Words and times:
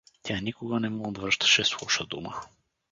Тя 0.21 0.39
никога 0.41 0.79
не 0.79 0.89
му 0.89 1.09
отвръщаше 1.09 1.65
с 1.65 1.81
лоша 1.81 2.05
дума. 2.05 2.41